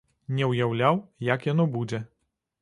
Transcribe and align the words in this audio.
Не 0.37 0.47
ўяўляў, 0.51 0.97
як 1.27 1.45
яно 1.51 1.69
будзе. 1.77 2.01